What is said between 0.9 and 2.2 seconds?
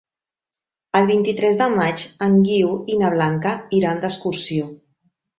El vint-i-tres de maig